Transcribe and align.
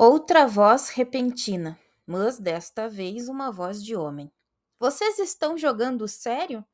Outra 0.00 0.46
voz 0.46 0.90
repentina, 0.90 1.76
mas 2.06 2.38
desta 2.38 2.88
vez 2.88 3.28
uma 3.28 3.50
voz 3.50 3.82
de 3.82 3.96
homem. 3.96 4.30
Vocês 4.78 5.18
estão 5.18 5.58
jogando 5.58 6.06
sério? 6.06 6.64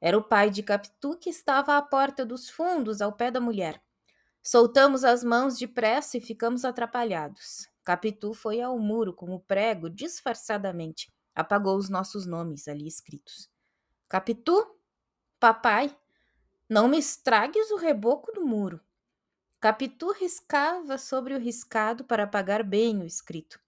Era 0.00 0.16
o 0.16 0.22
pai 0.22 0.50
de 0.50 0.62
Capitu 0.62 1.18
que 1.18 1.28
estava 1.28 1.76
à 1.76 1.82
porta 1.82 2.24
dos 2.24 2.48
fundos, 2.48 3.00
ao 3.02 3.12
pé 3.12 3.28
da 3.28 3.40
mulher. 3.40 3.82
Soltamos 4.40 5.02
as 5.02 5.24
mãos 5.24 5.58
depressa 5.58 6.16
e 6.16 6.20
ficamos 6.20 6.64
atrapalhados. 6.64 7.68
Capitu 7.82 8.32
foi 8.32 8.60
ao 8.60 8.78
muro 8.78 9.12
com 9.12 9.34
o 9.34 9.40
prego 9.40 9.90
disfarçadamente. 9.90 11.12
Apagou 11.34 11.76
os 11.76 11.88
nossos 11.88 12.24
nomes 12.24 12.68
ali 12.68 12.86
escritos. 12.86 13.50
Capitu? 14.08 14.64
Papai? 15.40 15.92
Não 16.70 16.86
me 16.86 16.98
estragues 16.98 17.72
o 17.72 17.76
reboco 17.78 18.30
do 18.30 18.46
muro. 18.46 18.80
Capitu 19.64 20.12
riscava 20.12 20.98
sobre 20.98 21.32
o 21.32 21.38
riscado 21.38 22.04
para 22.04 22.24
apagar 22.24 22.62
bem 22.62 23.00
o 23.00 23.06
escrito. 23.06 23.58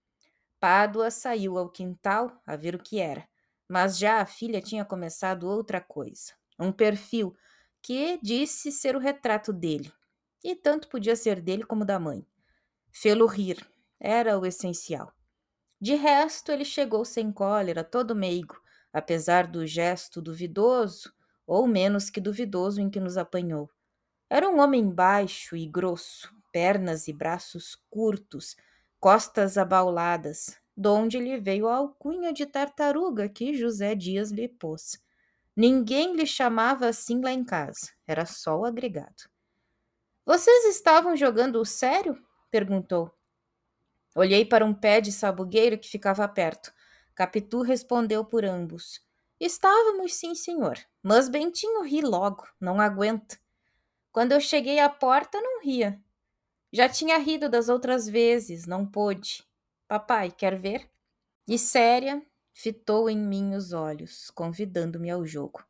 Pádua 0.60 1.10
saiu 1.10 1.56
ao 1.56 1.70
quintal 1.70 2.38
a 2.46 2.54
ver 2.54 2.74
o 2.74 2.78
que 2.78 3.00
era, 3.00 3.26
mas 3.66 3.96
já 3.96 4.20
a 4.20 4.26
filha 4.26 4.60
tinha 4.60 4.84
começado 4.84 5.48
outra 5.48 5.80
coisa. 5.80 6.34
Um 6.58 6.70
perfil 6.70 7.34
que 7.80 8.20
disse 8.22 8.70
ser 8.70 8.94
o 8.94 8.98
retrato 8.98 9.54
dele, 9.54 9.90
e 10.44 10.54
tanto 10.54 10.86
podia 10.88 11.16
ser 11.16 11.40
dele 11.40 11.64
como 11.64 11.82
da 11.82 11.98
mãe. 11.98 12.26
Fê-lo 12.92 13.24
rir, 13.24 13.66
era 13.98 14.38
o 14.38 14.44
essencial. 14.44 15.10
De 15.80 15.94
resto, 15.94 16.52
ele 16.52 16.66
chegou 16.66 17.06
sem 17.06 17.32
cólera, 17.32 17.82
todo 17.82 18.14
meigo, 18.14 18.60
apesar 18.92 19.46
do 19.46 19.66
gesto 19.66 20.20
duvidoso, 20.20 21.10
ou 21.46 21.66
menos 21.66 22.10
que 22.10 22.20
duvidoso, 22.20 22.82
em 22.82 22.90
que 22.90 23.00
nos 23.00 23.16
apanhou. 23.16 23.70
Era 24.28 24.48
um 24.48 24.60
homem 24.60 24.90
baixo 24.90 25.56
e 25.56 25.66
grosso, 25.66 26.34
pernas 26.52 27.06
e 27.06 27.12
braços 27.12 27.76
curtos, 27.88 28.56
costas 28.98 29.56
abauladas, 29.56 30.56
donde 30.76 31.18
lhe 31.18 31.38
veio 31.38 31.68
a 31.68 31.76
alcunha 31.76 32.32
de 32.32 32.44
tartaruga 32.44 33.28
que 33.28 33.54
José 33.54 33.94
Dias 33.94 34.30
lhe 34.30 34.48
pôs. 34.48 35.00
Ninguém 35.54 36.14
lhe 36.16 36.26
chamava 36.26 36.88
assim 36.88 37.20
lá 37.20 37.32
em 37.32 37.44
casa, 37.44 37.92
era 38.06 38.26
só 38.26 38.58
o 38.58 38.64
agregado. 38.64 39.30
Vocês 40.24 40.64
estavam 40.64 41.16
jogando 41.16 41.64
sério? 41.64 42.20
perguntou. 42.50 43.12
Olhei 44.14 44.44
para 44.44 44.64
um 44.64 44.74
pé 44.74 45.00
de 45.00 45.12
sabugueiro 45.12 45.78
que 45.78 45.88
ficava 45.88 46.26
perto. 46.26 46.72
Capitu 47.14 47.62
respondeu 47.62 48.24
por 48.24 48.44
ambos. 48.44 49.00
Estávamos, 49.38 50.14
sim, 50.14 50.34
senhor, 50.34 50.78
mas 51.02 51.28
Bentinho 51.28 51.82
ri 51.82 52.00
logo, 52.02 52.44
não 52.60 52.80
aguenta. 52.80 53.38
Quando 54.16 54.32
eu 54.32 54.40
cheguei 54.40 54.78
à 54.78 54.88
porta, 54.88 55.38
não 55.42 55.60
ria. 55.60 56.00
Já 56.72 56.88
tinha 56.88 57.18
rido 57.18 57.50
das 57.50 57.68
outras 57.68 58.08
vezes, 58.08 58.64
não 58.64 58.86
pôde. 58.86 59.44
Papai, 59.86 60.30
quer 60.30 60.58
ver? 60.58 60.90
E 61.46 61.58
séria, 61.58 62.22
fitou 62.54 63.10
em 63.10 63.18
mim 63.18 63.54
os 63.54 63.74
olhos, 63.74 64.30
convidando-me 64.30 65.10
ao 65.10 65.26
jogo. 65.26 65.62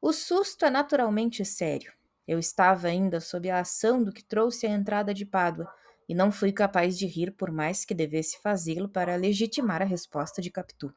O 0.00 0.10
susto 0.10 0.64
é 0.64 0.70
naturalmente 0.70 1.44
sério. 1.44 1.92
Eu 2.26 2.38
estava 2.38 2.88
ainda 2.88 3.20
sob 3.20 3.50
a 3.50 3.60
ação 3.60 4.02
do 4.02 4.10
que 4.10 4.24
trouxe 4.24 4.66
a 4.66 4.70
entrada 4.70 5.12
de 5.12 5.26
Pádua, 5.26 5.70
e 6.08 6.14
não 6.14 6.32
fui 6.32 6.52
capaz 6.52 6.96
de 6.96 7.04
rir 7.04 7.32
por 7.32 7.52
mais 7.52 7.84
que 7.84 7.92
devesse 7.92 8.40
fazê-lo 8.40 8.88
para 8.88 9.16
legitimar 9.16 9.82
a 9.82 9.84
resposta 9.84 10.40
de 10.40 10.50
Capitu. 10.50 10.94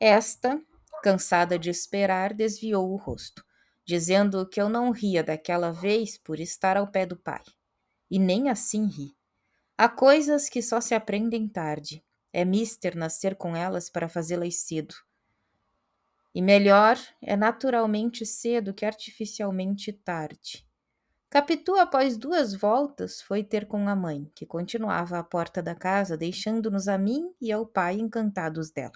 Esta, 0.00 0.58
cansada 1.02 1.58
de 1.58 1.68
esperar, 1.68 2.32
desviou 2.32 2.90
o 2.90 2.96
rosto 2.96 3.44
dizendo 3.84 4.48
que 4.48 4.60
eu 4.60 4.68
não 4.68 4.90
ria 4.90 5.22
daquela 5.22 5.72
vez 5.72 6.16
por 6.16 6.38
estar 6.40 6.76
ao 6.76 6.86
pé 6.86 7.06
do 7.06 7.16
pai. 7.16 7.42
E 8.10 8.18
nem 8.18 8.48
assim 8.48 8.86
ri. 8.86 9.16
Há 9.76 9.88
coisas 9.88 10.48
que 10.48 10.62
só 10.62 10.80
se 10.80 10.94
aprendem 10.94 11.48
tarde. 11.48 12.04
É 12.32 12.44
mister 12.44 12.96
nascer 12.96 13.34
com 13.36 13.56
elas 13.56 13.90
para 13.90 14.08
fazê-las 14.08 14.56
cedo. 14.56 14.94
E 16.34 16.40
melhor 16.40 16.98
é 17.20 17.36
naturalmente 17.36 18.24
cedo 18.24 18.72
que 18.72 18.86
artificialmente 18.86 19.92
tarde. 19.92 20.66
Capitu, 21.28 21.76
após 21.76 22.16
duas 22.16 22.54
voltas, 22.54 23.22
foi 23.22 23.42
ter 23.42 23.66
com 23.66 23.88
a 23.88 23.96
mãe, 23.96 24.30
que 24.34 24.44
continuava 24.44 25.18
à 25.18 25.24
porta 25.24 25.62
da 25.62 25.74
casa, 25.74 26.16
deixando-nos 26.16 26.88
a 26.88 26.98
mim 26.98 27.32
e 27.40 27.50
ao 27.50 27.66
pai 27.66 27.94
encantados 27.94 28.70
dela. 28.70 28.92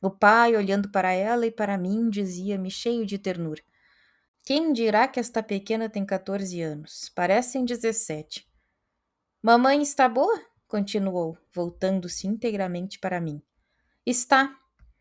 O 0.00 0.10
pai, 0.10 0.56
olhando 0.56 0.90
para 0.90 1.12
ela 1.12 1.46
e 1.46 1.50
para 1.50 1.78
mim, 1.78 2.10
dizia-me 2.10 2.70
cheio 2.70 3.06
de 3.06 3.18
ternura: 3.18 3.62
quem 4.48 4.72
dirá 4.72 5.06
que 5.06 5.20
esta 5.20 5.42
pequena 5.42 5.90
tem 5.90 6.06
14 6.06 6.62
anos? 6.62 7.12
Parecem 7.14 7.66
17. 7.66 8.48
Mamãe 9.42 9.82
está 9.82 10.08
boa? 10.08 10.40
continuou, 10.66 11.36
voltando-se 11.52 12.26
inteiramente 12.26 12.98
para 12.98 13.20
mim. 13.20 13.42
Está. 14.06 14.56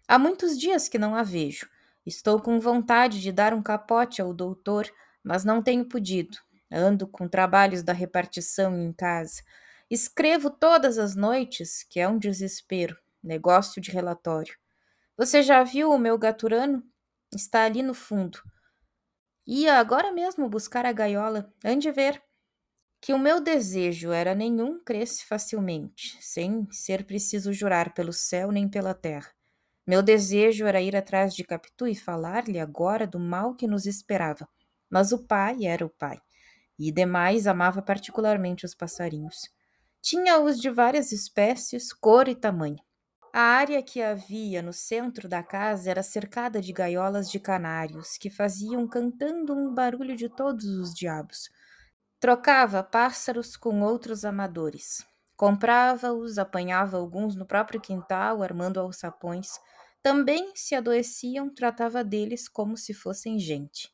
Há 0.06 0.20
muitos 0.20 0.60
dias 0.60 0.90
que 0.90 1.00
não 1.00 1.16
a 1.16 1.24
vejo. 1.24 1.66
Estou 2.06 2.42
com 2.42 2.60
vontade 2.60 3.22
de 3.22 3.32
dar 3.32 3.54
um 3.54 3.64
capote 3.64 4.22
ao 4.22 4.34
doutor, 4.34 4.86
mas 5.24 5.46
não 5.46 5.64
tenho 5.64 5.88
podido. 5.88 6.38
Ando 6.70 7.08
com 7.08 7.26
trabalhos 7.26 7.82
da 7.82 7.94
repartição 7.94 8.78
em 8.78 8.92
casa. 8.92 9.42
Escrevo 9.90 10.50
todas 10.50 10.98
as 10.98 11.16
noites, 11.16 11.84
que 11.84 12.02
é 12.02 12.10
um 12.10 12.20
desespero. 12.20 12.98
Negócio 13.24 13.82
de 13.82 13.92
relatório. 13.92 14.58
Você 15.16 15.42
já 15.42 15.64
viu 15.64 15.90
o 15.90 15.98
meu 15.98 16.18
gaturano? 16.18 16.84
Está 17.34 17.64
ali 17.64 17.82
no 17.82 17.94
fundo. 17.94 18.42
Ia 19.48 19.76
agora 19.80 20.12
mesmo 20.12 20.50
buscar 20.50 20.86
a 20.86 20.92
gaiola, 20.92 21.50
ande 21.64 21.90
ver. 21.90 22.22
Que 23.00 23.14
o 23.14 23.20
meu 23.20 23.40
desejo 23.40 24.12
era 24.12 24.36
nenhum 24.36 24.84
cresce 24.84 25.26
facilmente, 25.26 26.18
sem 26.20 26.68
ser 26.70 27.06
preciso 27.06 27.54
jurar 27.54 27.94
pelo 27.94 28.12
céu 28.12 28.52
nem 28.52 28.68
pela 28.68 28.94
terra. 28.94 29.32
Meu 29.88 30.04
desejo 30.04 30.66
era 30.66 30.82
ir 30.82 30.98
atrás 30.98 31.34
de 31.34 31.46
Capitu 31.46 31.88
e 31.88 31.96
falar-lhe 31.96 32.60
agora 32.60 33.08
do 33.08 33.20
mal 33.20 33.56
que 33.56 33.68
nos 33.68 33.86
esperava. 33.86 34.50
Mas 34.90 35.14
o 35.14 35.26
pai 35.26 35.66
era 35.66 35.86
o 35.86 35.90
pai, 35.90 36.20
e 36.78 36.92
demais 36.92 37.48
amava 37.48 37.82
particularmente 37.82 38.66
os 38.66 38.76
passarinhos. 38.76 39.50
Tinha-os 40.02 40.60
de 40.60 40.70
várias 40.70 41.14
espécies, 41.14 41.94
cor 41.94 42.28
e 42.28 42.36
tamanho. 42.36 42.84
A 43.34 43.42
área 43.42 43.82
que 43.84 44.02
havia 44.02 44.62
no 44.62 44.74
centro 44.74 45.30
da 45.30 45.42
casa 45.44 45.90
era 45.90 46.04
cercada 46.04 46.60
de 46.60 46.74
gaiolas 46.74 47.30
de 47.32 47.40
canários, 47.40 48.18
que 48.18 48.30
faziam 48.30 48.88
cantando 48.88 49.54
um 49.54 49.74
barulho 49.74 50.16
de 50.16 50.28
todos 50.28 50.66
os 50.66 50.94
diabos. 50.94 51.50
Trocava 52.20 52.84
pássaros 52.84 53.58
com 53.58 53.82
outros 53.82 54.26
amadores. 54.26 55.06
Comprava-os, 55.36 56.38
apanhava 56.38 56.98
alguns 56.98 57.36
no 57.36 57.46
próprio 57.48 57.82
quintal, 57.82 58.44
armando 58.44 58.80
alçapões. 58.80 59.50
Também, 60.04 60.54
se 60.56 60.76
adoeciam, 60.76 61.54
tratava 61.54 62.04
deles 62.04 62.48
como 62.50 62.78
se 62.78 62.94
fossem 62.94 63.40
gente. 63.40 63.92